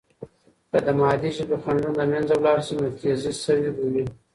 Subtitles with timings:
[0.69, 4.03] که د مادی ژبې خنډونه له منځه ولاړ سي، نو تیزي سوې به وي.